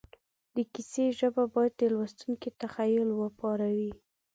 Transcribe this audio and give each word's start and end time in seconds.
د 0.55 0.57
کیسې 0.73 1.05
ژبه 1.19 1.43
باید 1.53 1.73
د 1.77 1.81
لوستونکي 1.93 2.49
تخیل 2.61 3.09
وپاروي 3.15 3.91